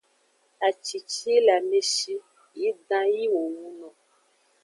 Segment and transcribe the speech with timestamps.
[0.67, 2.13] Aci ci yi le ame shi
[2.59, 3.89] yi ʼdan yi wo wuno.